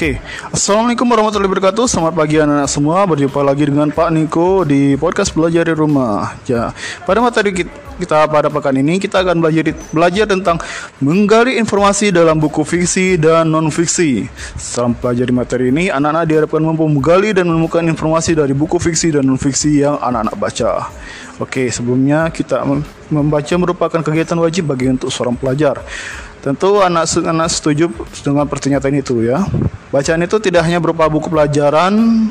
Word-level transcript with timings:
Oke, 0.00 0.16
Assalamualaikum 0.48 1.04
warahmatullahi 1.12 1.52
wabarakatuh. 1.52 1.84
Selamat 1.84 2.16
pagi 2.16 2.40
anak-anak 2.40 2.72
semua. 2.72 3.04
Berjumpa 3.04 3.44
lagi 3.44 3.68
dengan 3.68 3.92
Pak 3.92 4.08
Niko 4.08 4.64
di 4.64 4.96
podcast 4.96 5.36
belajar 5.36 5.68
di 5.68 5.76
rumah. 5.76 6.40
Ya, 6.48 6.72
pada 7.04 7.20
materi 7.20 7.52
kita, 7.52 8.24
pada 8.24 8.48
pekan 8.48 8.80
ini 8.80 8.96
kita 8.96 9.20
akan 9.20 9.44
belajar 9.44 9.76
belajar 9.92 10.24
tentang 10.24 10.56
menggali 11.04 11.60
informasi 11.60 12.16
dalam 12.16 12.40
buku 12.40 12.64
fiksi 12.64 13.20
dan 13.20 13.52
non 13.52 13.68
fiksi. 13.68 14.24
Setelah 14.56 14.96
belajar 14.96 15.24
di 15.28 15.34
materi 15.36 15.64
ini, 15.68 15.92
anak-anak 15.92 16.24
diharapkan 16.24 16.64
mampu 16.64 16.88
menggali 16.88 17.36
dan 17.36 17.52
menemukan 17.52 17.84
informasi 17.84 18.32
dari 18.32 18.56
buku 18.56 18.80
fiksi 18.80 19.20
dan 19.20 19.28
non 19.28 19.36
fiksi 19.36 19.84
yang 19.84 20.00
anak-anak 20.00 20.32
baca. 20.40 20.88
Oke, 21.44 21.68
sebelumnya 21.68 22.32
kita 22.32 22.64
membaca 23.12 23.54
merupakan 23.60 24.00
kegiatan 24.00 24.40
wajib 24.40 24.72
bagi 24.72 24.96
untuk 24.96 25.12
seorang 25.12 25.36
pelajar. 25.36 25.76
Tentu 26.40 26.80
anak 26.80 27.04
anak 27.20 27.48
setuju 27.52 27.92
dengan 28.24 28.48
pernyataan 28.48 28.96
itu 28.96 29.20
ya. 29.20 29.44
Bacaan 29.92 30.24
itu 30.24 30.40
tidak 30.40 30.64
hanya 30.64 30.80
berupa 30.80 31.04
buku 31.10 31.28
pelajaran 31.28 32.26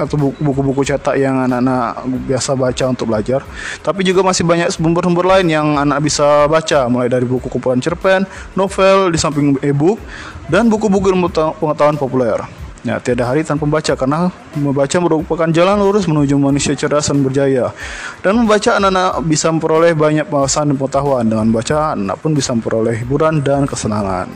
atau 0.00 0.16
buku-buku 0.16 0.80
cetak 0.80 1.20
yang 1.20 1.44
anak-anak 1.44 2.08
biasa 2.24 2.56
baca 2.56 2.84
untuk 2.88 3.12
belajar, 3.12 3.44
tapi 3.84 4.00
juga 4.00 4.24
masih 4.24 4.48
banyak 4.48 4.72
sumber-sumber 4.72 5.28
lain 5.28 5.52
yang 5.52 5.76
anak 5.76 6.00
bisa 6.00 6.48
baca, 6.48 6.88
mulai 6.88 7.12
dari 7.12 7.28
buku 7.28 7.52
kumpulan 7.52 7.76
cerpen, 7.84 8.24
novel, 8.56 9.12
di 9.12 9.20
samping 9.20 9.60
e-book, 9.60 10.00
dan 10.48 10.72
buku-buku 10.72 11.12
pengetahuan 11.60 12.00
populer. 12.00 12.40
Ya, 12.80 12.96
tiada 12.96 13.28
hari 13.28 13.44
tanpa 13.44 13.68
membaca 13.68 13.92
karena 13.92 14.32
membaca 14.56 14.96
merupakan 15.04 15.44
jalan 15.52 15.76
lurus 15.84 16.08
menuju 16.08 16.40
manusia 16.40 16.72
cerdas 16.72 17.12
dan 17.12 17.20
berjaya. 17.20 17.76
Dan 18.24 18.40
membaca 18.40 18.80
anak-anak 18.80 19.20
bisa 19.28 19.52
memperoleh 19.52 19.92
banyak 19.92 20.24
pengetahuan 20.24 20.72
dan 20.72 20.76
pengetahuan. 20.80 21.24
Dengan 21.28 21.48
baca, 21.52 21.78
anak 21.92 22.16
pun 22.24 22.32
bisa 22.32 22.56
memperoleh 22.56 22.96
hiburan 23.04 23.44
dan 23.44 23.68
kesenangan. 23.68 24.32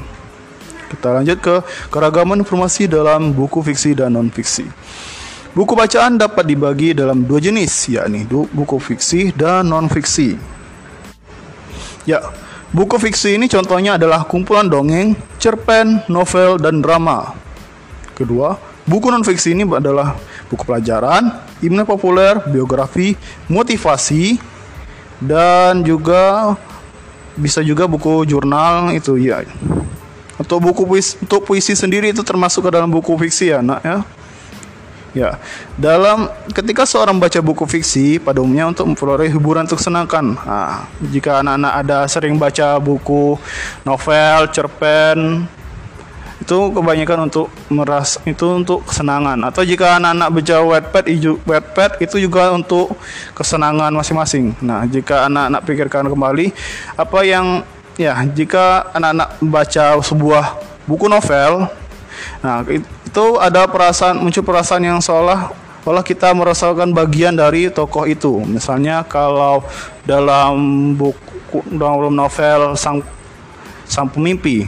Kita 0.93 1.09
lanjut 1.17 1.39
ke 1.41 1.57
keragaman 1.89 2.45
informasi 2.45 2.85
dalam 2.85 3.33
buku 3.33 3.65
fiksi 3.65 3.97
dan 3.97 4.13
non 4.13 4.29
fiksi. 4.29 4.69
Buku 5.57 5.73
bacaan 5.73 6.21
dapat 6.21 6.45
dibagi 6.45 6.93
dalam 6.93 7.25
dua 7.25 7.41
jenis, 7.41 7.97
yakni 7.97 8.29
buku 8.29 8.77
fiksi 8.77 9.33
dan 9.33 9.73
non 9.73 9.89
fiksi. 9.89 10.37
Ya, 12.05 12.21
buku 12.77 13.01
fiksi 13.01 13.41
ini 13.41 13.49
contohnya 13.49 13.97
adalah 13.97 14.29
kumpulan 14.29 14.69
dongeng, 14.69 15.17
cerpen, 15.41 16.05
novel, 16.13 16.61
dan 16.61 16.85
drama. 16.85 17.33
Kedua, 18.15 18.55
buku 18.87 19.11
non-fiksi 19.11 19.59
ini 19.59 19.67
adalah 19.67 20.15
buku 20.47 20.63
pelajaran, 20.63 21.35
ilmu 21.59 21.83
populer, 21.83 22.39
biografi, 22.47 23.19
motivasi, 23.51 24.39
dan 25.19 25.83
juga 25.83 26.55
bisa 27.35 27.59
juga 27.67 27.91
buku 27.91 28.23
jurnal 28.23 28.95
itu 28.95 29.19
ya. 29.19 29.43
Atau 30.39 30.63
buku 30.63 30.87
puisi, 30.87 31.19
untuk 31.19 31.43
puisi 31.43 31.75
sendiri 31.75 32.15
itu 32.15 32.23
termasuk 32.23 32.67
ke 32.67 32.71
dalam 32.71 32.91
buku 32.91 33.19
fiksi 33.19 33.51
ya, 33.51 33.59
nak 33.63 33.83
ya. 33.83 33.99
Ya, 35.15 35.39
dalam 35.79 36.27
ketika 36.51 36.83
seorang 36.83 37.23
baca 37.23 37.39
buku 37.39 37.71
fiksi 37.71 38.19
pada 38.19 38.43
umumnya 38.43 38.75
untuk 38.75 38.91
memperoleh 38.91 39.31
hiburan 39.31 39.63
untuk 39.63 39.79
senangkan. 39.79 40.35
Nah, 40.35 40.91
jika 41.07 41.39
anak-anak 41.39 41.73
ada 41.87 41.99
sering 42.11 42.35
baca 42.35 42.83
buku 42.83 43.39
novel, 43.87 44.51
cerpen, 44.51 45.47
itu 46.43 46.57
kebanyakan 46.75 47.31
untuk 47.31 47.47
meras 47.71 48.19
itu 48.27 48.47
untuk 48.51 48.83
kesenangan. 48.87 49.39
Atau 49.47 49.63
jika 49.63 49.99
anak-anak 49.99 50.29
baca 50.35 50.57
wetpad 50.63 51.05
wetpad 51.47 51.91
itu 52.03 52.17
juga 52.19 52.51
untuk 52.51 52.95
kesenangan 53.37 53.95
masing-masing. 53.95 54.55
Nah 54.63 54.83
jika 54.89 55.31
anak-anak 55.31 55.61
pikirkan 55.63 56.11
kembali 56.11 56.51
apa 56.99 57.19
yang 57.23 57.63
ya 57.95 58.19
jika 58.27 58.91
anak-anak 58.91 59.39
baca 59.39 59.87
sebuah 60.03 60.45
buku 60.85 61.07
novel 61.07 61.71
nah 62.43 62.63
itu 62.67 63.27
ada 63.39 63.67
perasaan 63.67 64.19
muncul 64.19 64.43
perasaan 64.43 64.83
yang 64.83 64.99
seolah 64.99 65.51
olah 65.85 66.01
kita 66.01 66.33
merasakan 66.33 66.97
bagian 66.97 67.37
dari 67.37 67.69
tokoh 67.69 68.09
itu. 68.09 68.41
Misalnya 68.49 69.05
kalau 69.05 69.61
dalam 70.09 70.57
buku 70.97 71.61
dalam 71.69 72.11
novel 72.11 72.73
sang 72.75 73.05
Sang 73.85 74.09
Pemimpi 74.09 74.65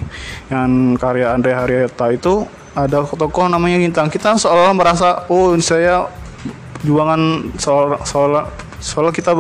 yang 0.53 0.95
karya 1.01 1.33
Andre 1.33 1.53
Haryata 1.57 2.13
itu 2.13 2.45
ada 2.77 3.03
tokoh 3.05 3.49
namanya 3.49 3.81
Gintang. 3.81 4.13
Kita 4.13 4.37
seolah 4.37 4.77
merasa 4.77 5.25
oh 5.33 5.57
saya 5.57 6.09
juangan 6.85 7.53
soal 7.57 7.97
soal 8.77 9.09
kita 9.11 9.33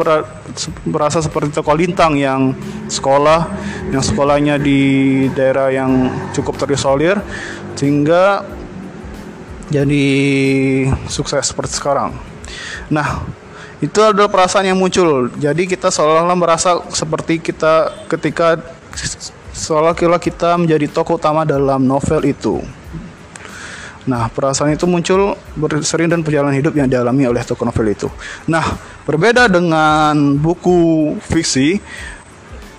berasa 0.88 1.20
seperti 1.20 1.52
tokoh 1.52 1.76
lintang 1.76 2.16
yang 2.16 2.56
sekolah 2.88 3.46
yang 3.92 4.00
sekolahnya 4.00 4.56
di 4.56 4.80
daerah 5.36 5.68
yang 5.68 6.08
cukup 6.32 6.56
terisolir 6.56 7.20
sehingga 7.76 8.42
jadi 9.68 10.06
sukses 11.10 11.42
seperti 11.52 11.76
sekarang. 11.76 12.14
Nah, 12.86 13.26
itu 13.82 13.98
adalah 14.00 14.30
perasaan 14.30 14.64
yang 14.64 14.78
muncul. 14.78 15.28
Jadi 15.36 15.68
kita 15.68 15.90
seolah-olah 15.90 16.38
merasa 16.38 16.80
seperti 16.88 17.42
kita 17.42 17.92
ketika 18.08 18.56
seolah-olah 19.66 20.22
kita 20.22 20.54
menjadi 20.54 20.86
tokoh 20.86 21.18
utama 21.18 21.42
dalam 21.42 21.82
novel 21.82 22.22
itu. 22.22 22.62
Nah, 24.06 24.30
perasaan 24.30 24.70
itu 24.70 24.86
muncul 24.86 25.34
sering 25.82 26.06
dan 26.06 26.22
perjalanan 26.22 26.54
hidup 26.54 26.78
yang 26.78 26.86
dialami 26.86 27.26
oleh 27.26 27.42
tokoh 27.42 27.66
novel 27.66 27.90
itu. 27.90 28.06
Nah, 28.46 28.62
berbeda 29.02 29.50
dengan 29.50 30.38
buku 30.38 31.10
fiksi. 31.18 31.82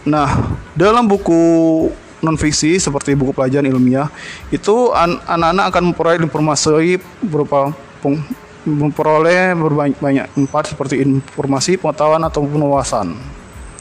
Nah, 0.08 0.56
dalam 0.72 1.04
buku 1.04 1.44
non 2.24 2.40
fiksi 2.40 2.80
seperti 2.80 3.14
buku 3.14 3.36
pelajaran 3.36 3.68
ilmiah 3.68 4.10
itu 4.50 4.90
anak-anak 4.96 5.66
akan 5.70 5.84
memperoleh 5.92 6.18
informasi 6.24 6.98
berupa 7.22 7.76
memperoleh 8.66 9.54
berbanyak 9.54 10.00
banyak 10.00 10.26
empat 10.34 10.74
seperti 10.74 11.04
informasi, 11.04 11.76
pengetahuan 11.76 12.24
ataupun 12.24 12.64
wawasan 12.72 13.37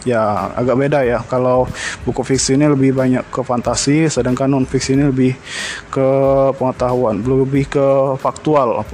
ya 0.06 0.54
agak 0.54 0.78
beda 0.78 1.02
ya. 1.02 1.18
Kalau 1.26 1.66
buku 2.06 2.22
fiksi 2.22 2.54
ini 2.54 2.70
lebih 2.70 2.94
banyak 2.94 3.26
ke 3.26 3.42
fantasi, 3.42 4.06
sedangkan 4.06 4.46
non 4.46 4.64
fiksi 4.64 4.94
ini 4.94 5.10
lebih 5.10 5.34
ke 5.90 6.08
pengetahuan, 6.54 7.20
lebih 7.20 7.66
ke 7.66 7.86
faktual 8.22 8.86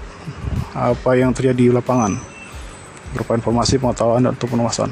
apa 0.72 1.10
yang 1.12 1.36
terjadi 1.36 1.68
di 1.68 1.70
lapangan 1.70 2.16
berupa 3.12 3.36
informasi 3.36 3.76
pengetahuan 3.76 4.24
atau 4.24 4.48
penguasaan. 4.48 4.90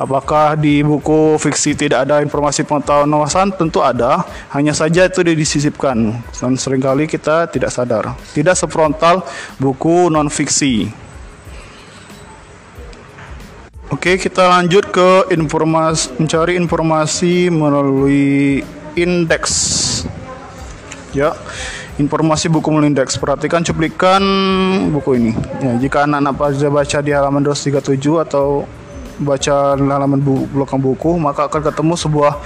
Apakah 0.00 0.56
di 0.56 0.80
buku 0.80 1.36
fiksi 1.36 1.76
tidak 1.76 2.08
ada 2.08 2.24
informasi 2.24 2.64
pengetahuan 2.64 3.06
wawasan? 3.12 3.52
Tentu 3.52 3.84
ada, 3.84 4.24
hanya 4.48 4.72
saja 4.72 5.04
itu 5.04 5.20
disisipkan 5.20 6.16
dan 6.32 6.56
sering 6.56 6.80
kali 6.80 7.04
kita 7.04 7.52
tidak 7.52 7.68
sadar. 7.68 8.16
Tidak 8.32 8.56
sefrontal 8.56 9.20
buku 9.60 10.08
non 10.08 10.32
fiksi. 10.32 10.88
Oke, 13.90 14.22
kita 14.22 14.46
lanjut 14.46 14.86
ke 14.94 15.34
informasi 15.34 16.14
mencari 16.14 16.54
informasi 16.54 17.50
melalui 17.50 18.62
indeks. 18.94 19.50
Ya. 21.10 21.34
Informasi 21.98 22.46
buku 22.46 22.70
melalui 22.70 22.94
indeks. 22.94 23.18
Perhatikan 23.18 23.66
cuplikan 23.66 24.22
buku 24.94 25.18
ini. 25.18 25.32
Ya, 25.58 25.74
jika 25.74 26.06
anak-anak 26.06 26.34
baca 26.38 26.68
baca 26.70 26.98
di 27.02 27.10
halaman 27.10 27.42
237 27.42 27.98
atau 28.30 28.62
baca 29.18 29.74
halaman 29.74 30.22
bu 30.22 30.46
belakang 30.54 30.78
buku, 30.78 31.18
maka 31.18 31.50
akan 31.50 31.58
ketemu 31.58 31.98
sebuah 31.98 32.38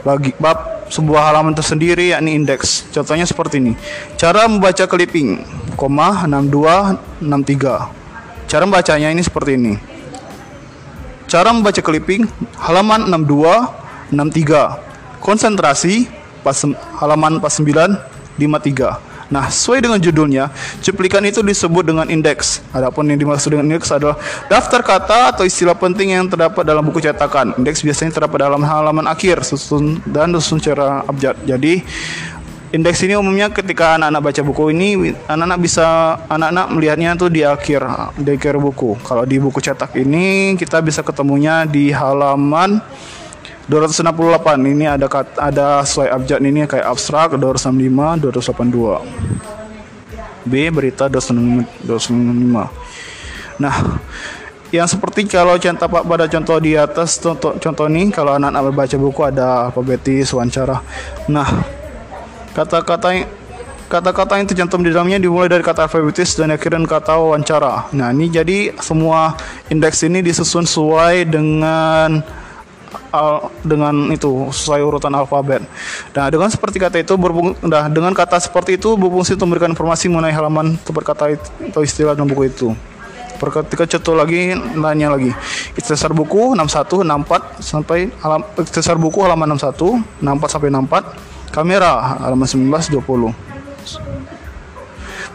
bagi 0.00 0.32
bab 0.40 0.88
sebuah 0.88 1.28
halaman 1.28 1.52
tersendiri 1.52 2.16
yakni 2.16 2.40
indeks. 2.40 2.88
Contohnya 2.88 3.28
seperti 3.28 3.60
ini. 3.60 3.76
Cara 4.16 4.48
membaca 4.48 4.88
clipping, 4.88 5.44
koma 5.76 6.24
6263. 6.24 8.48
Cara 8.48 8.64
membacanya 8.64 9.12
ini 9.12 9.20
seperti 9.20 9.60
ini. 9.60 9.89
Cara 11.30 11.54
membaca 11.54 11.78
clipping 11.78 12.26
halaman 12.58 13.06
62 13.06 14.10
63. 14.10 15.22
Konsentrasi 15.22 16.10
pas 16.42 16.58
halaman 16.98 17.38
49 17.38 17.94
53. 18.34 19.10
Nah, 19.30 19.46
sesuai 19.46 19.86
dengan 19.86 20.02
judulnya, 20.02 20.50
cuplikan 20.82 21.22
itu 21.22 21.38
disebut 21.38 21.86
dengan 21.86 22.10
indeks. 22.10 22.66
Adapun 22.74 23.06
yang 23.06 23.14
dimaksud 23.14 23.54
dengan 23.54 23.70
indeks 23.70 23.94
adalah 23.94 24.18
daftar 24.50 24.82
kata 24.82 25.38
atau 25.38 25.46
istilah 25.46 25.78
penting 25.78 26.18
yang 26.18 26.26
terdapat 26.26 26.66
dalam 26.66 26.82
buku 26.82 26.98
cetakan. 26.98 27.54
Indeks 27.54 27.86
biasanya 27.86 28.18
terdapat 28.18 28.50
dalam 28.50 28.58
halaman 28.66 29.06
akhir, 29.06 29.46
susun 29.46 30.02
dan 30.02 30.34
susun 30.34 30.58
secara 30.58 31.06
abjad. 31.06 31.38
Jadi, 31.46 31.86
indeks 32.70 33.02
ini 33.02 33.18
umumnya 33.18 33.50
ketika 33.50 33.98
anak-anak 33.98 34.22
baca 34.30 34.42
buku 34.46 34.70
ini 34.70 35.10
anak-anak 35.26 35.58
bisa 35.58 36.18
anak-anak 36.30 36.66
melihatnya 36.70 37.18
tuh 37.18 37.26
di 37.26 37.42
akhir 37.42 37.82
di 38.14 38.30
akhir 38.38 38.62
buku. 38.62 38.94
Kalau 39.02 39.26
di 39.26 39.36
buku 39.42 39.58
cetak 39.58 39.90
ini 39.98 40.54
kita 40.54 40.78
bisa 40.78 41.02
ketemunya 41.02 41.66
di 41.66 41.90
halaman 41.90 42.78
268. 43.66 44.66
Ini 44.66 44.86
ada 44.98 45.06
ada 45.38 45.82
slide 45.86 46.14
abjad 46.14 46.38
ini 46.42 46.66
kayak 46.66 46.86
abstrak 46.86 47.34
265 47.38 48.22
282. 48.22 49.02
B 50.46 50.70
berita 50.72 51.10
265. 51.10 52.70
Nah, 53.60 53.76
yang 54.72 54.88
seperti 54.88 55.26
kalau 55.28 55.58
contoh 55.58 55.86
pada 55.90 56.26
contoh 56.30 56.56
di 56.62 56.78
atas 56.78 57.18
contoh 57.18 57.58
contoh 57.58 57.86
ini 57.90 58.08
kalau 58.14 58.38
anak-anak 58.38 58.62
membaca 58.70 58.96
buku 58.96 59.20
ada 59.26 59.68
alfabetis 59.68 60.30
wawancara. 60.30 60.80
Nah, 61.28 61.79
kata-kata 62.54 63.26
kata-kata 63.90 64.38
yang 64.38 64.46
tercantum 64.46 64.86
di 64.86 64.94
dalamnya 64.94 65.18
dimulai 65.18 65.50
dari 65.50 65.66
kata 65.66 65.90
alfabetis 65.90 66.38
dan 66.38 66.54
akhirnya 66.54 66.86
kata 66.86 67.18
wawancara. 67.18 67.90
Nah, 67.90 68.14
ini 68.14 68.30
jadi 68.30 68.70
semua 68.78 69.34
indeks 69.66 70.06
ini 70.06 70.22
disusun 70.22 70.62
sesuai 70.62 71.26
dengan 71.26 72.22
al, 73.10 73.50
dengan 73.66 74.14
itu 74.14 74.46
sesuai 74.54 74.80
urutan 74.86 75.10
alfabet. 75.10 75.66
Nah, 76.14 76.26
dengan 76.30 76.46
seperti 76.46 76.78
kata 76.78 77.02
itu 77.02 77.18
berfung, 77.18 77.58
nah, 77.66 77.90
dengan 77.90 78.14
kata 78.14 78.38
seperti 78.38 78.78
itu 78.78 78.94
berfungsi 78.94 79.34
untuk 79.34 79.50
memberikan 79.50 79.74
informasi 79.74 80.06
mengenai 80.06 80.34
halaman 80.38 80.78
tempat 80.86 81.02
kata 81.10 81.24
atau 81.74 81.82
istilah 81.82 82.14
dalam 82.14 82.30
buku 82.30 82.46
itu. 82.46 82.70
Perketika 83.42 83.88
contoh 83.88 84.14
lagi 84.20 84.52
lainnya 84.76 85.16
lagi. 85.16 85.32
Ikhtisar 85.72 86.12
buku 86.12 86.52
61 86.54 87.08
64 87.08 87.58
sampai 87.64 88.12
alam 88.20 88.44
ikhtisar 88.52 89.00
buku 89.00 89.24
halaman 89.24 89.56
61 89.56 90.20
64 90.20 90.52
sampai 90.52 90.68
64 90.68 91.39
kamera 91.50 92.18
halaman 92.22 92.46
19 92.46 92.70
20. 93.02 93.34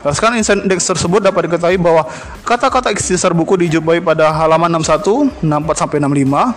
Berdasarkan 0.06 0.38
indeks 0.38 0.86
tersebut 0.86 1.18
dapat 1.18 1.50
diketahui 1.50 1.82
bahwa 1.82 2.06
kata-kata 2.46 2.94
ikhtisar 2.94 3.34
buku 3.34 3.58
dijumpai 3.66 3.98
pada 4.06 4.30
halaman 4.30 4.70
61, 4.78 5.42
64 5.42 5.82
sampai 5.82 5.98
65. 5.98 6.54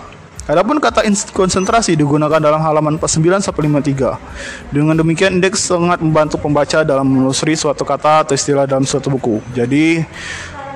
Adapun 0.49 0.81
kata 0.81 1.05
konsentrasi 1.29 1.93
digunakan 1.93 2.41
dalam 2.41 2.61
halaman 2.61 2.97
49 3.01 3.41
sampai 3.41 3.69
53. 3.69 4.73
Dengan 4.73 4.97
demikian 4.97 5.37
indeks 5.37 5.65
sangat 5.65 6.01
membantu 6.01 6.41
pembaca 6.41 6.81
dalam 6.81 7.05
menelusuri 7.05 7.53
suatu 7.53 7.85
kata 7.85 8.25
atau 8.25 8.33
istilah 8.33 8.65
dalam 8.65 8.85
suatu 8.85 9.13
buku. 9.13 9.41
Jadi 9.53 10.05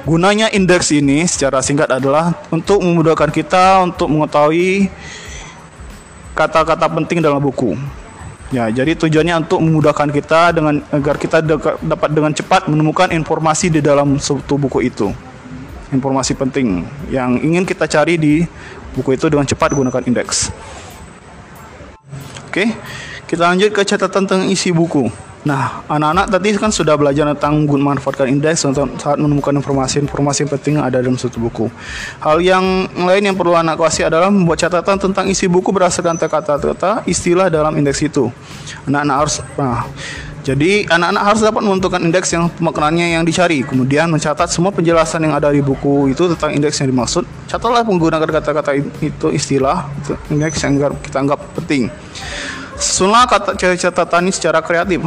Gunanya 0.04 0.52
indeks 0.52 0.92
ini 0.92 1.24
secara 1.24 1.64
singkat 1.64 1.88
adalah 1.88 2.36
untuk 2.52 2.84
memudahkan 2.84 3.32
kita 3.32 3.80
untuk 3.88 4.12
mengetahui 4.12 4.92
kata-kata 6.36 6.92
penting 6.92 7.24
dalam 7.24 7.40
buku. 7.40 7.72
Ya, 8.54 8.70
jadi 8.70 8.94
tujuannya 8.94 9.50
untuk 9.50 9.66
memudahkan 9.66 10.14
kita 10.14 10.54
dengan 10.54 10.78
agar 10.94 11.18
kita 11.18 11.42
dapat 11.82 12.10
dengan 12.14 12.30
cepat 12.38 12.70
menemukan 12.70 13.10
informasi 13.10 13.74
di 13.74 13.82
dalam 13.82 14.22
suatu 14.22 14.62
buku 14.62 14.86
itu. 14.86 15.10
Informasi 15.90 16.38
penting 16.38 16.86
yang 17.10 17.42
ingin 17.42 17.66
kita 17.66 17.90
cari 17.90 18.14
di 18.14 18.46
buku 18.94 19.18
itu 19.18 19.26
dengan 19.26 19.50
cepat 19.50 19.74
gunakan 19.74 20.06
indeks. 20.06 20.54
Oke, 22.46 22.78
kita 23.26 23.50
lanjut 23.50 23.74
ke 23.74 23.82
catatan 23.82 24.30
tentang 24.30 24.46
isi 24.46 24.70
buku. 24.70 25.10
Nah, 25.44 25.84
anak-anak 25.92 26.32
tadi 26.32 26.56
kan 26.56 26.72
sudah 26.72 26.96
belajar 26.96 27.28
tentang 27.36 27.68
memanfaatkan 27.68 28.32
indeks 28.32 28.64
untuk 28.64 28.88
saat 28.96 29.20
menemukan 29.20 29.52
informasi-informasi 29.60 30.48
penting 30.48 30.80
yang 30.80 30.88
ada 30.88 31.04
dalam 31.04 31.20
suatu 31.20 31.36
buku. 31.36 31.68
Hal 32.24 32.40
yang 32.40 32.88
lain 32.96 33.24
yang 33.28 33.36
perlu 33.36 33.52
anak 33.52 33.76
kuasai 33.76 34.08
adalah 34.08 34.32
membuat 34.32 34.64
catatan 34.64 34.96
tentang 34.96 35.28
isi 35.28 35.52
buku 35.52 35.76
berdasarkan 35.76 36.16
kata-kata 36.16 37.04
istilah 37.04 37.52
dalam 37.52 37.76
indeks 37.76 38.00
itu. 38.00 38.32
Anak-anak 38.88 39.16
harus 39.20 39.36
nah, 39.60 39.84
jadi 40.48 40.88
anak-anak 40.88 41.24
harus 41.28 41.42
dapat 41.44 41.62
menentukan 41.68 42.00
indeks 42.00 42.32
yang 42.32 42.48
maknanya 42.64 43.20
yang 43.20 43.28
dicari, 43.28 43.68
kemudian 43.68 44.08
mencatat 44.08 44.48
semua 44.48 44.72
penjelasan 44.72 45.28
yang 45.28 45.36
ada 45.36 45.52
di 45.52 45.60
buku 45.60 46.16
itu 46.16 46.24
tentang 46.36 46.56
indeks 46.56 46.80
yang 46.80 46.88
dimaksud. 46.88 47.28
Catatlah 47.52 47.84
menggunakan 47.84 48.32
kata-kata 48.32 48.80
itu 48.80 49.28
istilah 49.28 49.92
itu 50.00 50.16
indeks 50.32 50.64
yang 50.64 50.80
kita 51.04 51.20
anggap 51.20 51.40
penting. 51.60 51.92
Susunlah 52.80 53.28
kata 53.28 53.56
catatan 53.56 54.28
ini 54.28 54.32
secara 54.32 54.60
kreatif 54.60 55.04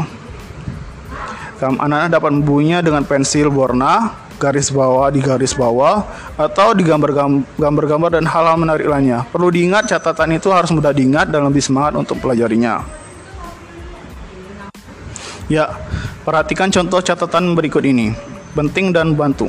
anak-anak 1.61 2.13
dapat 2.13 2.31
membuinya 2.37 2.79
dengan 2.85 3.03
pensil 3.09 3.49
warna, 3.49 4.13
garis 4.37 4.69
bawah 4.69 5.09
di 5.09 5.25
garis 5.25 5.57
bawah, 5.57 6.05
atau 6.37 6.77
di 6.77 6.85
gambar-gambar 6.85 8.11
dan 8.13 8.29
hal-hal 8.29 8.57
menarik 8.61 8.85
lainnya. 8.85 9.25
Perlu 9.33 9.49
diingat 9.49 9.89
catatan 9.89 10.37
itu 10.37 10.53
harus 10.53 10.69
mudah 10.69 10.93
diingat 10.93 11.33
dan 11.33 11.49
lebih 11.49 11.65
semangat 11.65 11.97
untuk 11.97 12.21
pelajarinya. 12.21 12.85
Ya, 15.47 15.73
perhatikan 16.27 16.69
contoh 16.75 17.01
catatan 17.01 17.55
berikut 17.55 17.87
ini. 17.87 18.13
Penting 18.53 18.91
dan 18.93 19.15
bantu. 19.15 19.49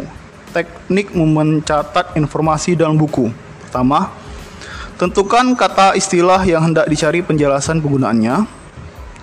Teknik 0.53 1.11
mencatat 1.11 2.15
informasi 2.15 2.77
dalam 2.77 2.95
buku. 2.95 3.27
Pertama, 3.67 4.13
tentukan 4.95 5.57
kata 5.57 5.97
istilah 5.97 6.45
yang 6.47 6.71
hendak 6.71 6.87
dicari 6.87 7.19
penjelasan 7.25 7.83
penggunaannya. 7.83 8.47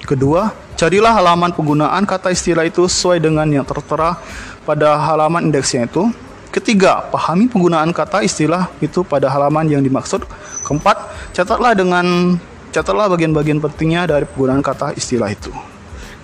Kedua, 0.05 0.53
Carilah 0.75 1.15
halaman 1.15 1.55
penggunaan 1.55 2.03
kata 2.03 2.35
istilah 2.35 2.67
itu 2.67 2.91
sesuai 2.91 3.23
dengan 3.23 3.47
yang 3.47 3.63
tertera 3.63 4.19
pada 4.67 4.99
halaman 4.99 5.47
indeksnya 5.47 5.87
itu. 5.87 6.11
Ketiga, 6.51 7.07
pahami 7.15 7.47
penggunaan 7.47 7.95
kata 7.95 8.27
istilah 8.27 8.67
itu 8.83 9.07
pada 9.07 9.31
halaman 9.31 9.71
yang 9.71 9.83
dimaksud. 9.83 10.27
Keempat, 10.67 10.99
catatlah 11.31 11.79
dengan 11.79 12.35
catatlah 12.75 13.07
bagian-bagian 13.07 13.63
pentingnya 13.63 14.11
dari 14.11 14.27
penggunaan 14.27 14.67
kata 14.67 14.99
istilah 14.99 15.31
itu. 15.31 15.55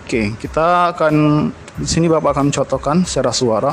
Oke, 0.02 0.34
kita 0.42 0.98
akan 0.98 1.14
di 1.78 1.86
sini 1.86 2.10
Bapak 2.10 2.34
akan 2.34 2.50
mencontohkan 2.50 3.06
secara 3.06 3.30
suara 3.30 3.72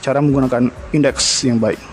cara 0.00 0.24
menggunakan 0.24 0.72
indeks 0.96 1.44
yang 1.44 1.60
baik. 1.60 1.91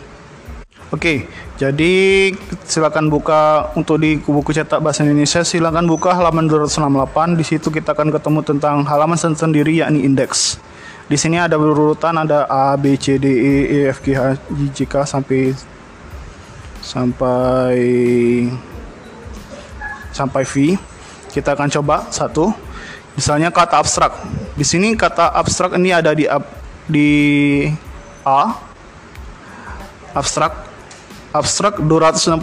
Oke, 0.89 1.29
jadi 1.61 2.33
silakan 2.65 3.13
buka 3.13 3.69
untuk 3.77 4.01
di 4.01 4.17
buku 4.17 4.49
cetak 4.49 4.81
bahasa 4.81 5.05
Indonesia 5.05 5.45
silakan 5.45 5.85
buka 5.85 6.17
halaman 6.17 6.49
268. 6.49 7.37
Di 7.37 7.45
situ 7.45 7.69
kita 7.69 7.93
akan 7.93 8.09
ketemu 8.09 8.41
tentang 8.41 8.81
halaman 8.89 9.13
sendiri 9.13 9.69
yakni 9.69 10.01
indeks. 10.01 10.57
Di 11.05 11.13
sini 11.13 11.37
ada 11.37 11.61
berurutan 11.61 12.17
ada 12.17 12.49
A, 12.49 12.73
B, 12.73 12.97
C, 12.97 13.21
D, 13.21 13.29
E, 13.29 13.55
E, 13.69 13.79
F, 13.93 14.01
G, 14.01 14.17
H, 14.17 14.33
I, 14.49 14.65
J, 14.73 14.89
K 14.89 15.05
sampai 15.05 15.53
sampai 16.81 17.77
sampai 20.09 20.41
V. 20.41 20.73
Kita 21.29 21.53
akan 21.53 21.69
coba 21.69 22.09
satu. 22.09 22.49
Misalnya 23.13 23.53
kata 23.53 23.77
abstrak. 23.77 24.17
Di 24.57 24.65
sini 24.65 24.97
kata 24.97 25.37
abstrak 25.37 25.77
ini 25.77 25.93
ada 25.93 26.17
di 26.17 26.25
di 26.89 27.09
A 28.25 28.57
abstrak 30.17 30.68
abstrak 31.29 31.77
265 31.81 32.33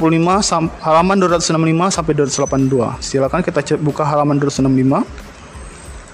halaman 0.82 1.16
265 1.18 1.90
sampai 1.90 2.12
282. 2.14 3.02
Silakan 3.02 3.40
kita 3.42 3.60
buka 3.82 4.06
halaman 4.06 4.38
265. 4.38 5.02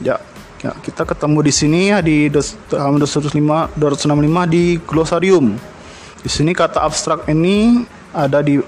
Ya, 0.01 0.17
ya 0.65 0.73
kita 0.81 1.05
ketemu 1.05 1.39
di 1.45 1.53
sini 1.53 1.81
ya 1.93 1.99
di 2.01 2.33
halaman 2.73 3.05
265 3.05 3.77
265 3.77 4.49
di 4.49 4.65
glosarium. 4.83 5.47
Di 6.23 6.31
sini 6.31 6.55
kata 6.55 6.81
abstrak 6.87 7.29
ini 7.29 7.85
ada 8.13 8.45
di 8.45 8.61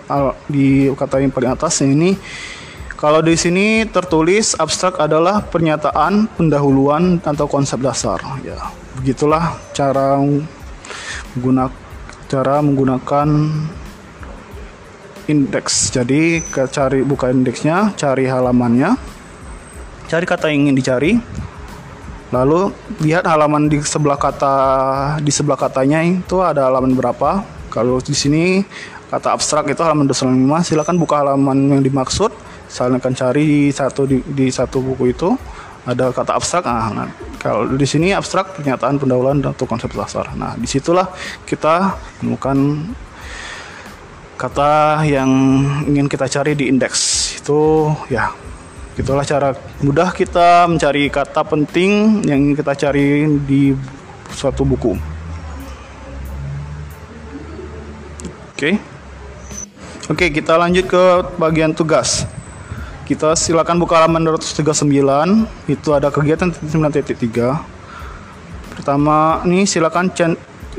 di 0.48 0.88
kata 0.92 1.20
yang 1.20 1.32
paling 1.32 1.52
atas 1.52 1.84
ini 1.84 2.16
kalau 2.96 3.20
di 3.20 3.36
sini 3.36 3.84
tertulis 3.84 4.56
abstrak 4.56 4.96
adalah 4.96 5.44
pernyataan 5.44 6.24
pendahuluan 6.32 7.20
atau 7.20 7.44
konsep 7.44 7.76
dasar 7.84 8.16
ya 8.40 8.56
begitulah 8.96 9.60
cara 9.76 10.16
menggunakan 11.36 11.76
cara 12.24 12.64
menggunakan 12.64 13.28
indeks. 15.28 15.92
Jadi 15.92 16.44
ke 16.44 16.68
cari 16.68 17.00
buka 17.04 17.32
indeksnya, 17.32 17.92
cari 17.96 18.28
halamannya, 18.28 18.96
cari 20.08 20.24
kata 20.24 20.52
yang 20.52 20.68
ingin 20.68 20.76
dicari. 20.76 21.12
Lalu 22.34 22.74
lihat 23.06 23.30
halaman 23.30 23.70
di 23.70 23.78
sebelah 23.78 24.18
kata 24.18 24.54
di 25.22 25.30
sebelah 25.30 25.54
katanya 25.54 26.02
itu 26.02 26.42
ada 26.42 26.66
halaman 26.66 26.98
berapa. 26.98 27.46
Kalau 27.70 28.02
di 28.02 28.14
sini 28.14 28.62
kata 29.10 29.34
abstrak 29.34 29.70
itu 29.70 29.82
halaman 29.82 30.10
205, 30.10 30.66
silakan 30.66 30.96
buka 30.98 31.22
halaman 31.22 31.78
yang 31.78 31.82
dimaksud. 31.82 32.34
Saya 32.66 32.90
akan 32.90 33.14
cari 33.14 33.70
satu 33.70 34.02
di, 34.08 34.18
di 34.34 34.50
satu 34.50 34.82
buku 34.82 35.14
itu 35.14 35.30
ada 35.86 36.10
kata 36.10 36.34
abstrak. 36.34 36.64
Nah, 36.66 36.90
nah 36.90 37.08
kalau 37.38 37.68
di 37.70 37.86
sini 37.86 38.10
abstrak 38.10 38.58
pernyataan 38.58 38.98
pendahuluan 38.98 39.38
atau 39.44 39.68
konsep 39.68 39.92
dasar. 39.94 40.32
Nah, 40.34 40.56
di 40.56 40.66
situlah 40.66 41.06
kita 41.44 41.94
menemukan 42.18 42.88
kata 44.34 45.02
yang 45.06 45.30
ingin 45.86 46.10
kita 46.10 46.26
cari 46.26 46.58
di 46.58 46.66
indeks 46.66 47.34
itu 47.38 47.90
ya 48.10 48.34
itulah 48.94 49.26
cara 49.26 49.54
mudah 49.82 50.14
kita 50.14 50.66
mencari 50.70 51.10
kata 51.10 51.42
penting 51.46 52.22
yang 52.26 52.38
ingin 52.38 52.54
kita 52.58 52.72
cari 52.78 53.26
di 53.42 53.74
suatu 54.30 54.62
buku. 54.66 54.94
Oke. 58.54 58.78
Oke 60.10 60.30
kita 60.30 60.54
lanjut 60.60 60.86
ke 60.86 61.02
bagian 61.38 61.74
tugas. 61.74 62.26
Kita 63.04 63.36
silakan 63.36 63.82
buka 63.82 64.00
halaman 64.00 64.24
239 64.24 64.88
itu 65.68 65.88
ada 65.92 66.08
kegiatan 66.08 66.48
9.3 66.48 67.74
pertama 68.74 69.40
ini 69.46 69.64
silakan 69.64 70.10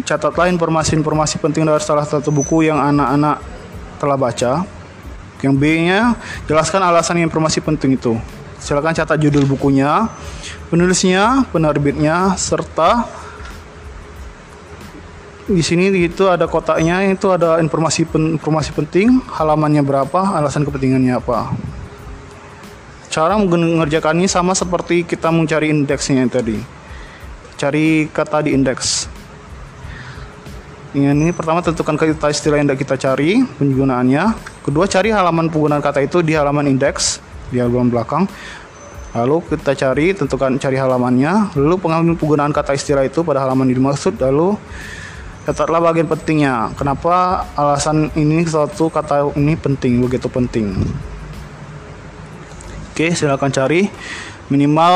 catatlah 0.03 0.51
informasi-informasi 0.51 1.39
penting 1.39 1.63
dari 1.63 1.79
salah 1.79 2.03
satu 2.03 2.33
buku 2.33 2.67
yang 2.67 2.81
anak-anak 2.81 3.39
telah 4.01 4.17
baca. 4.19 4.53
Yang 5.39 5.55
B-nya, 5.61 6.17
jelaskan 6.49 6.81
alasan 6.83 7.21
informasi 7.21 7.61
penting 7.63 7.95
itu. 7.95 8.17
Silakan 8.59 8.97
catat 8.97 9.21
judul 9.21 9.45
bukunya, 9.45 10.09
penulisnya, 10.73 11.45
penerbitnya, 11.53 12.33
serta 12.33 13.05
di 15.45 15.61
sini 15.61 15.93
itu 15.93 16.25
ada 16.25 16.49
kotaknya 16.49 17.05
itu 17.05 17.29
ada 17.29 17.61
informasi 17.61 18.09
pen, 18.09 18.33
informasi 18.41 18.73
penting 18.73 19.21
halamannya 19.29 19.85
berapa 19.85 20.33
alasan 20.41 20.65
kepentingannya 20.65 21.21
apa 21.21 21.53
cara 23.13 23.37
mengerjakan 23.37 24.17
ini 24.17 24.25
sama 24.25 24.57
seperti 24.57 25.05
kita 25.05 25.29
mencari 25.29 25.69
indeksnya 25.69 26.25
tadi 26.25 26.57
cari 27.61 28.09
kata 28.09 28.49
di 28.49 28.57
indeks 28.57 29.05
ini 30.95 31.35
pertama 31.35 31.59
tentukan 31.59 31.99
kata 31.99 32.31
istilah 32.31 32.55
yang 32.55 32.71
kita 32.71 32.95
cari 32.95 33.43
penggunaannya. 33.59 34.23
Kedua 34.63 34.87
cari 34.87 35.11
halaman 35.11 35.51
penggunaan 35.51 35.83
kata 35.83 35.99
itu 36.07 36.23
di 36.23 36.31
halaman 36.31 36.71
indeks 36.71 37.19
di 37.51 37.59
halaman 37.59 37.91
belakang. 37.91 38.23
Lalu 39.11 39.43
kita 39.43 39.75
cari 39.75 40.15
tentukan 40.15 40.55
cari 40.55 40.79
halamannya. 40.79 41.51
Lalu 41.59 41.75
penggunaan 42.15 42.55
kata 42.55 42.79
istilah 42.79 43.03
itu 43.03 43.27
pada 43.27 43.43
halaman 43.43 43.67
yang 43.67 43.83
dimaksud. 43.83 44.15
Lalu 44.23 44.55
catatlah 45.43 45.83
bagian 45.83 46.07
pentingnya. 46.07 46.71
Kenapa 46.79 47.43
alasan 47.59 48.07
ini 48.15 48.47
suatu 48.47 48.87
kata 48.87 49.35
ini 49.35 49.59
penting 49.59 49.99
begitu 49.99 50.31
penting? 50.31 50.79
Oke 52.95 53.11
silakan 53.11 53.51
cari. 53.51 53.91
Minimal 54.47 54.95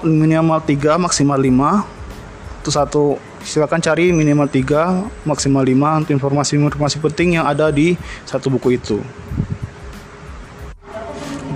minimal 0.00 0.64
3 0.64 0.96
maksimal 0.96 1.36
5 1.36 2.64
itu 2.64 2.70
satu 2.72 3.20
silakan 3.40 3.80
cari 3.80 4.12
minimal 4.12 4.48
3 4.48 5.26
maksimal 5.26 5.64
5 5.64 6.00
untuk 6.04 6.12
informasi-informasi 6.16 6.96
penting 7.00 7.40
yang 7.40 7.46
ada 7.48 7.72
di 7.72 7.96
satu 8.28 8.52
buku 8.52 8.76
itu 8.76 9.00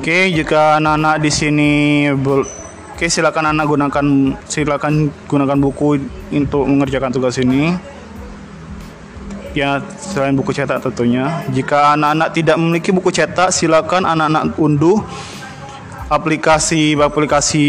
Oke, 0.05 0.29
jika 0.37 0.76
anak-anak 0.76 1.17
di 1.17 1.31
sini 1.33 1.73
Oke, 2.95 3.11
silakan 3.11 3.50
anak 3.50 3.67
gunakan 3.67 4.07
silakan 4.47 5.11
gunakan 5.26 5.59
buku 5.59 5.99
untuk 6.31 6.62
mengerjakan 6.62 7.11
tugas 7.11 7.35
ini. 7.43 7.75
Ya, 9.50 9.83
selain 9.99 10.38
buku 10.38 10.55
cetak 10.55 10.79
tentunya. 10.79 11.43
Jika 11.50 11.99
anak-anak 11.99 12.31
tidak 12.31 12.55
memiliki 12.55 12.95
buku 12.95 13.11
cetak, 13.11 13.50
silakan 13.50 14.07
anak-anak 14.07 14.55
unduh 14.62 15.03
aplikasi 16.07 16.95
aplikasi 16.95 17.67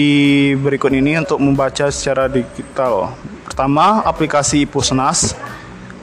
berikut 0.62 0.94
ini 0.94 1.18
untuk 1.18 1.42
membaca 1.42 1.90
secara 1.90 2.30
digital. 2.30 3.18
Pertama, 3.56 4.04
aplikasi 4.04 4.68
Pusnas. 4.68 5.32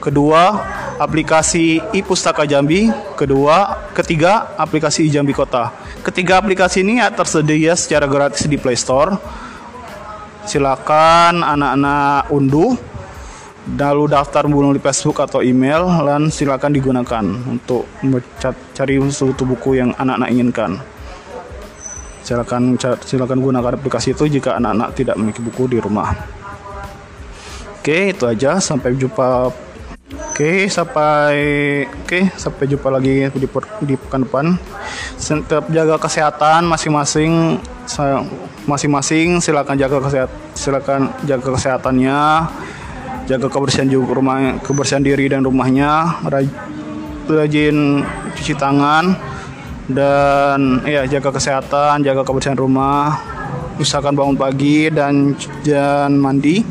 Kedua, 0.01 0.57
aplikasi 0.97 1.77
e-pustaka 1.93 2.49
Jambi. 2.49 2.89
Kedua, 3.13 3.77
ketiga, 3.93 4.57
aplikasi 4.57 5.05
Jambi 5.05 5.37
Kota. 5.37 5.69
Ketiga 6.01 6.41
aplikasi 6.41 6.81
ini 6.81 6.97
ya 6.97 7.13
tersedia 7.13 7.77
secara 7.77 8.09
gratis 8.09 8.49
di 8.49 8.57
Play 8.57 8.73
Store. 8.73 9.13
Silakan 10.49 11.45
anak-anak 11.45 12.33
unduh 12.33 12.73
lalu 13.77 14.09
daftar 14.09 14.49
melalui 14.49 14.81
Facebook 14.81 15.21
atau 15.21 15.45
email 15.45 15.85
dan 16.09 16.33
silakan 16.33 16.73
digunakan 16.73 17.25
untuk 17.45 17.85
mencari 18.01 18.97
suatu 19.13 19.45
buku 19.45 19.77
yang 19.77 19.93
anak-anak 19.93 20.29
inginkan. 20.33 20.81
Silakan 22.25 22.81
silakan 23.05 23.45
gunakan 23.45 23.77
aplikasi 23.77 24.17
itu 24.17 24.25
jika 24.41 24.57
anak-anak 24.57 24.89
tidak 24.97 25.21
memiliki 25.21 25.45
buku 25.45 25.69
di 25.69 25.77
rumah. 25.77 26.41
Oke, 27.83 28.15
itu 28.15 28.23
aja. 28.23 28.63
Sampai 28.63 28.95
jumpa 28.95 29.51
Oke, 30.31 30.71
sampai 30.71 31.35
oke, 31.83 32.31
sampai 32.39 32.63
jumpa 32.71 32.87
lagi 32.87 33.27
di 33.35 33.43
di 33.83 33.95
pekan 33.99 34.23
depan. 34.23 34.55
Tetap 35.19 35.67
jaga 35.67 35.99
kesehatan 35.99 36.63
masing-masing 36.63 37.59
masing-masing 38.63 39.43
silakan 39.43 39.75
jaga 39.75 39.99
kesehatan 39.99 40.39
silakan 40.55 41.11
jaga 41.27 41.47
kesehatannya. 41.59 42.19
Jaga 43.27 43.51
kebersihan 43.51 43.91
juga 43.91 44.15
rumah 44.15 44.63
kebersihan 44.63 45.03
diri 45.03 45.27
dan 45.27 45.43
rumahnya. 45.43 46.23
Rajin 47.27 47.99
cuci 48.39 48.55
tangan 48.55 49.11
dan 49.91 50.79
ya 50.87 51.03
jaga 51.03 51.35
kesehatan, 51.35 51.99
jaga 51.99 52.23
kebersihan 52.23 52.55
rumah. 52.55 53.19
Usahakan 53.75 54.15
bangun 54.15 54.39
pagi 54.39 54.87
dan 54.87 55.35
dan 55.67 56.15
mandi 56.15 56.63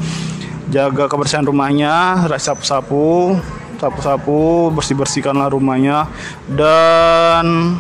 jaga 0.72 1.04
kebersihan 1.04 1.44
rumahnya 1.44 2.24
sapu-sapu 2.40 3.36
sapu-sapu 3.82 4.70
bersih-bersihkanlah 4.78 5.50
rumahnya. 5.50 6.06
Dan 6.46 7.76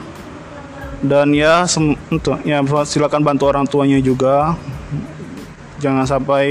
dan 1.02 1.34
ya 1.34 1.62
untuk 2.10 2.42
ya 2.42 2.58
silakan 2.82 3.22
bantu 3.22 3.46
orang 3.46 3.66
tuanya 3.70 4.02
juga. 4.02 4.58
Jangan 5.78 6.06
sampai 6.06 6.46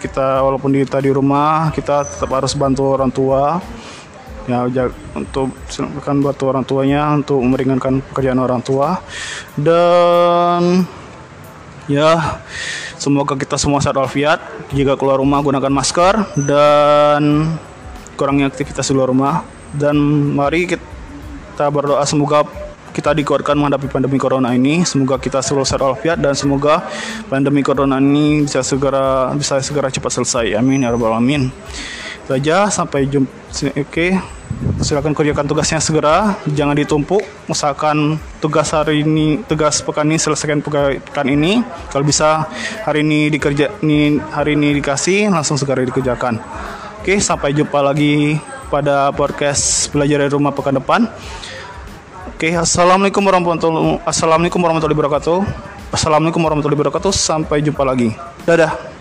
kita 0.00 0.44
walaupun 0.44 0.72
kita 0.76 1.00
di 1.00 1.08
rumah 1.12 1.72
kita 1.72 2.04
tetap 2.04 2.32
harus 2.32 2.56
bantu 2.56 2.96
orang 2.96 3.12
tua. 3.12 3.60
Ya 4.44 4.68
untuk 5.16 5.52
silakan 5.68 6.20
bantu 6.20 6.42
orang 6.52 6.64
tuanya 6.64 7.12
untuk 7.16 7.40
meringankan 7.44 8.00
pekerjaan 8.12 8.40
orang 8.40 8.60
tua. 8.64 9.00
Dan 9.56 10.84
ya 11.88 12.40
semoga 13.04 13.36
kita 13.36 13.60
semua 13.60 13.84
sehat 13.84 14.00
walafiat 14.00 14.40
jika 14.72 14.96
keluar 14.96 15.20
rumah 15.20 15.44
gunakan 15.44 15.68
masker 15.68 16.40
dan 16.40 17.52
kurangi 18.16 18.48
aktivitas 18.48 18.88
di 18.88 18.96
luar 18.96 19.12
rumah 19.12 19.44
dan 19.76 19.92
mari 20.32 20.64
kita 20.64 21.68
berdoa 21.68 22.00
semoga 22.08 22.48
kita 22.94 23.10
dikuatkan 23.12 23.58
menghadapi 23.58 23.90
pandemi 23.90 24.22
corona 24.22 24.54
ini. 24.54 24.86
Semoga 24.86 25.18
kita 25.18 25.42
selalu 25.42 25.66
sehat 25.66 25.82
walafiat 25.82 26.14
dan 26.22 26.32
semoga 26.38 26.86
pandemi 27.26 27.60
corona 27.66 27.98
ini 27.98 28.46
bisa 28.46 28.62
segera 28.62 29.34
bisa 29.34 29.58
segera 29.58 29.90
cepat 29.90 30.14
selesai. 30.22 30.54
Amin 30.54 30.86
ya 30.86 30.94
rabbal 30.94 31.10
alamin. 31.10 31.50
Saja 32.24 32.70
sampai 32.70 33.10
jumpa. 33.10 33.28
Oke. 33.50 33.74
Okay 33.82 34.10
silakan 34.80 35.16
kerjakan 35.16 35.48
tugasnya 35.48 35.80
segera 35.80 36.36
jangan 36.52 36.76
ditumpuk. 36.76 37.24
Usahakan 37.48 38.20
tugas 38.40 38.72
hari 38.72 39.04
ini 39.04 39.40
tugas 39.44 39.80
pekan 39.80 40.08
ini 40.08 40.20
selesaikan 40.20 40.60
pekan 40.60 41.26
ini. 41.28 41.64
Kalau 41.92 42.04
bisa 42.04 42.48
hari 42.84 43.04
ini 43.04 43.32
dikerja 43.32 43.80
ini 43.84 44.20
hari 44.32 44.56
ini 44.56 44.76
dikasih 44.80 45.32
langsung 45.32 45.56
segera 45.56 45.84
dikerjakan. 45.84 46.38
Oke 47.00 47.20
sampai 47.20 47.52
jumpa 47.52 47.80
lagi 47.84 48.40
pada 48.72 49.12
podcast 49.12 49.92
belajar 49.92 50.24
dari 50.24 50.32
rumah 50.32 50.52
pekan 50.52 50.76
depan. 50.80 51.08
Oke 52.34 52.56
assalamualaikum 52.56 53.22
warahmatullahi 53.22 54.00
assalamualaikum 54.04 54.60
warahmatullahi 54.60 54.98
wabarakatuh. 54.98 55.38
Assalamualaikum 55.94 56.42
warahmatullahi 56.42 56.80
wabarakatuh. 56.80 57.12
Sampai 57.14 57.62
jumpa 57.62 57.86
lagi. 57.86 58.10
Dadah 58.42 58.93